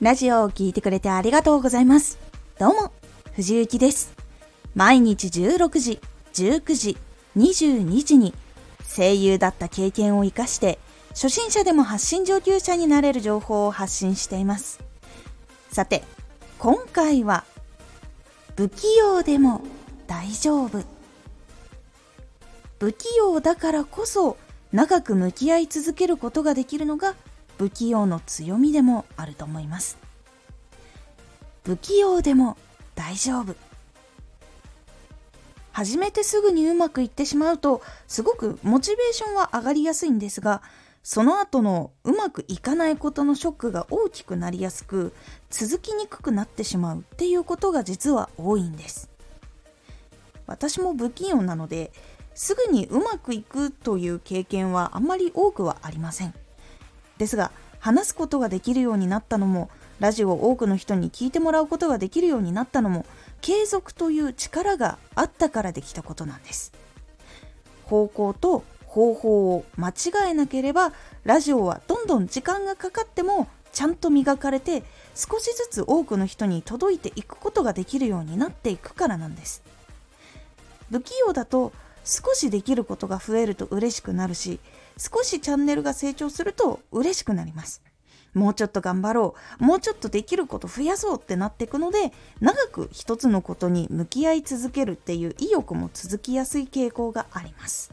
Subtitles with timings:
[0.00, 2.18] ラジオを聴いてくれてありがとうございます。
[2.58, 2.90] どうも、
[3.34, 4.14] 藤幸です。
[4.74, 6.00] 毎日16時、
[6.32, 6.96] 19時、
[7.36, 8.32] 22時に
[8.96, 10.78] 声優だった経験を活かして
[11.10, 14.80] 初心者でも発信上級者になれる情報を発信しています。
[15.70, 16.02] さて、
[16.58, 17.44] 今回は
[18.56, 19.60] 不器用でも
[20.06, 20.82] 大丈夫。
[22.78, 24.38] 不器用だからこそ
[24.72, 27.16] 長く向き合い続けることができるのが
[27.60, 29.98] 不器用の強みでもあると思います。
[31.62, 32.56] 不器用でも
[32.94, 33.54] 大丈夫。
[35.70, 40.62] 始めてすぐにうまくいってしまうとすごくモチベーションは上がりやすいんですが
[41.02, 45.12] その後のうまくいかないことのショックが大きくなりやすく
[45.50, 49.10] 続きにくくなってしまうっていうことが実は多いんです。
[50.46, 51.92] 私も不器用なので
[52.34, 56.32] すぐにうまくいくという経験はあんまり多くはありません。
[57.20, 59.68] ですが話すことができるようになったのも
[60.00, 63.04] ラジオを多くの人に聞いてもらうことができるようになったのも
[63.42, 66.72] 継続という力があったからできたことなんです。
[67.84, 69.92] 方向と方法を間違
[70.30, 70.92] えなければ
[71.24, 74.82] ラジオはどんどん時間がかかってもちゃんと磨かれて
[75.14, 79.62] 少しずつ多くの人に届いていくことができるようになっていくからなんです。
[80.90, 84.58] 不器用だと少しできることが増えると嬉しくなるし
[85.00, 87.82] 少しチャンネルが成長すると嬉しくなります。
[88.34, 97.92] もうちょっと頑張ろう、もうちょっとできること増やそうってなっていくので、長く一つのことに向き合い続けるっていう意欲も続きやすい傾向があります。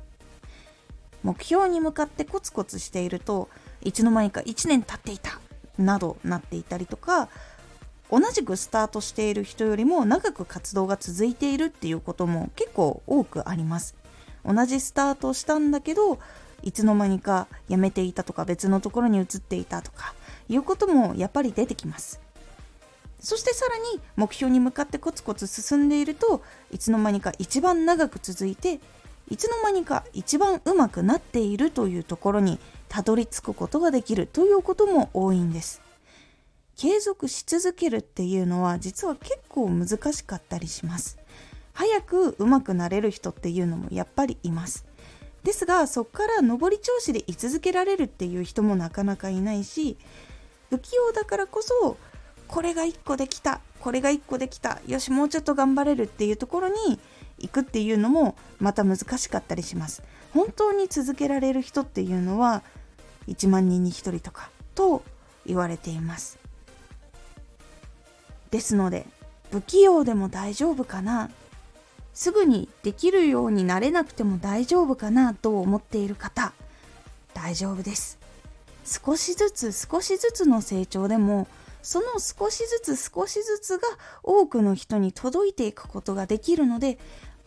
[1.23, 3.47] 目標に向かってコツコツしていると、
[3.81, 5.39] いつの間にか1年経っていた、
[5.78, 7.30] などなっていたりとか、
[8.11, 13.95] 同じくスタートしている人よりも長く活動が続いているっていうことも結構多くあります。
[14.45, 16.19] 同じスタートしたんだけど
[16.67, 20.13] いつの間にか辞めていたとか別のところに移っていたとか
[20.49, 22.19] いうこともやっぱり出てきます。
[23.21, 28.81] そしてさらに目標に向かってコツコツ進んでいるといつの間にか一番長く続いて
[29.29, 35.81] いつの間にか一番うまくなっているというところにたどり着くことができるということも多いんです。
[36.75, 41.17] 継続し続けるっていうのは実は結構難しかったりします。
[41.72, 44.87] 早く上手くなれる人っていうのもやっぱりいます。
[45.47, 49.96] ですがそこから上り調子で居続けられるっていう人もなかなかいないし
[50.69, 51.96] 不器用だからこそ
[52.50, 57.00] これが1個できたこれが1個できたよしもうちょっと頑張れるっていうところに
[57.40, 60.03] 行くっていうのもまた難しかったりします。
[60.34, 62.62] 本当に続けられる人っていうのは
[63.30, 65.02] 1万人に1人とかと
[65.46, 66.40] 言われています。
[68.52, 69.06] ですので
[69.50, 71.30] 不器用でも大丈夫かな？
[72.17, 76.51] すぐにできるようになれなくても大丈夫かなと思っている方
[77.35, 78.17] 大丈夫です。
[78.83, 81.47] 少しずつ少しずつの成長でも
[81.83, 83.83] その少しずつ少しずつが
[84.23, 86.97] 多くの人に届いていくことができるので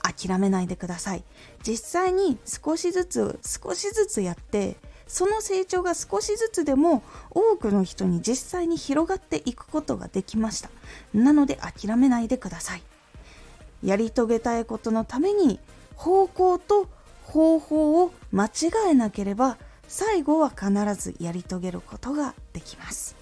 [0.05, 1.25] 諦めないでください。
[1.67, 4.77] 実際に少しずつ少しずつやって
[5.09, 10.71] その成長が少しずつでも多くの人に実際に広がっていくことができました。
[11.13, 12.85] なので諦めないでください。
[13.83, 15.59] やり遂げたいことのために
[15.97, 16.89] 方向と
[17.25, 18.51] 方法を間違
[18.91, 19.57] えなければ
[19.89, 23.17] 最後は必ずやり遂げることができます。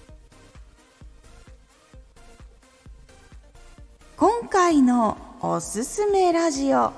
[4.17, 6.91] 今回のおすすめラジオ。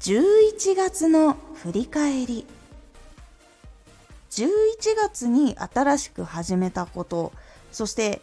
[0.00, 2.46] 11月の振り返り。
[4.30, 4.46] 11
[4.96, 7.32] 月に新しく始めたこと
[7.70, 8.20] そして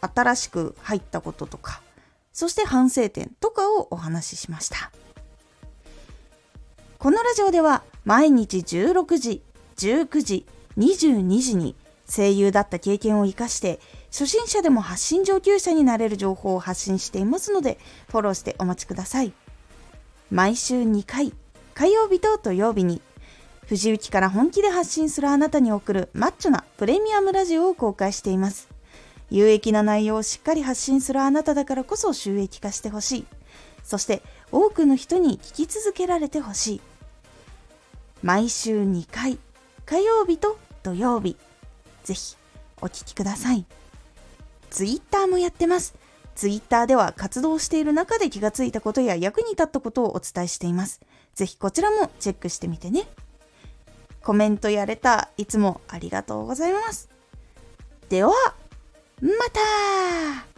[0.00, 1.83] 新しく入ったこととか。
[2.34, 4.90] そして反省点とかをお話ししました。
[6.98, 9.42] このラジオでは毎日16時、
[9.76, 10.46] 19時、
[10.76, 11.76] 22時に
[12.10, 13.78] 声優だった経験を活かして
[14.10, 17.78] 初心者でも発信上級者になれる情報を発信していますので
[18.08, 19.32] フォローしてお待ちください。
[20.30, 21.32] 毎週2回、
[21.74, 23.00] 火曜日と土曜日に
[23.68, 28.73] 藤雪から本気で発信するあなたに送るマッチョなプレミアムラジオを公開しています。
[29.30, 33.26] 有益な内容をしっかり発信するあなただからこそ収益化してほしい。
[33.82, 34.22] そして
[34.52, 36.80] 多くの人に聞き続けられてほしい。
[38.22, 39.38] 毎週2回、
[39.84, 41.36] 火曜日と土曜日。
[42.04, 42.36] ぜひ
[42.80, 43.66] お聴きください。
[44.70, 45.94] ツイッターもやってます。
[46.34, 51.00] ツイッターでは活動している中で気がついたことや役に立ったことをお伝えしています。
[51.34, 53.06] ぜひこちらもチェックしてみてね。
[54.22, 57.08] コメントやれたいつもありがとうございます。
[58.08, 58.32] では、
[59.24, 60.53] また